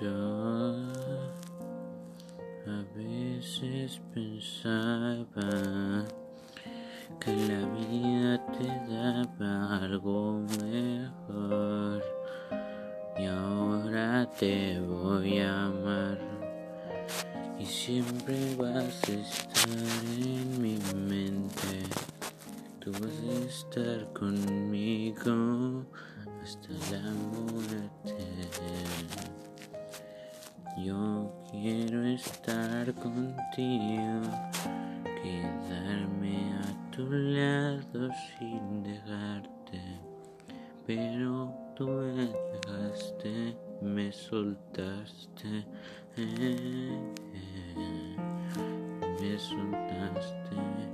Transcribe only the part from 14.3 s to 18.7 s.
te voy a amar y siempre